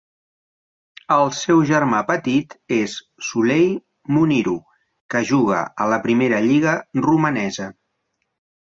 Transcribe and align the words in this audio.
El 1.15 1.29
seu 1.39 1.61
germà 1.71 1.99
petit 2.07 2.55
és 2.79 2.97
Sulley 3.27 3.69
Muniru, 4.17 4.57
que 5.15 5.23
juga 5.35 5.63
a 5.85 5.89
la 5.95 6.03
primera 6.09 6.43
lliga 6.51 6.79
romanesa. 7.11 7.75